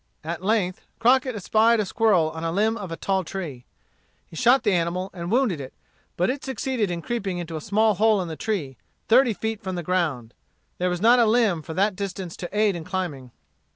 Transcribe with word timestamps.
At 0.23 0.43
length, 0.43 0.81
Crockett 0.97 1.35
espied 1.35 1.79
a 1.79 1.85
squirrel 1.85 2.31
on 2.31 2.41
the 2.41 2.51
limb 2.51 2.75
of 2.75 2.91
a 2.91 2.97
tall 2.97 3.23
tree. 3.23 3.65
He 4.25 4.35
shot 4.35 4.55
at 4.55 4.63
the 4.63 4.71
animal 4.73 5.11
and 5.13 5.29
wounded 5.31 5.61
it 5.61 5.75
but 6.17 6.31
it 6.31 6.43
succeeded 6.43 6.89
in 6.89 7.03
creeping 7.03 7.37
into 7.37 7.55
a 7.55 7.61
small 7.61 7.93
hole 7.93 8.19
in 8.19 8.27
the 8.27 8.35
tree, 8.35 8.77
thirty 9.09 9.35
feet 9.35 9.61
from 9.61 9.75
the 9.75 9.83
ground. 9.83 10.33
There 10.79 10.89
was 10.89 11.01
not 11.01 11.19
a 11.19 11.27
limb 11.27 11.61
for 11.61 11.75
that 11.75 11.95
distance 11.95 12.35
to 12.37 12.49
aid 12.51 12.75
in 12.75 12.83
climbing. 12.83 13.29